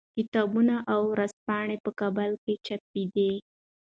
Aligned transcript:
کتابونه 0.15 0.75
او 0.93 0.99
ورځپاڼې 1.11 1.77
په 1.83 1.91
کابل 1.99 2.31
کې 2.43 2.53
چاپېدې. 2.65 3.31